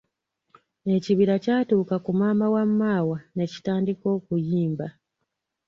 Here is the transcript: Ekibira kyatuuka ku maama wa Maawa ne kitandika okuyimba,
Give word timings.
Ekibira 0.95 1.35
kyatuuka 1.43 1.95
ku 2.05 2.11
maama 2.19 2.45
wa 2.53 2.63
Maawa 2.79 3.17
ne 3.35 3.45
kitandika 3.51 4.05
okuyimba, 4.17 4.87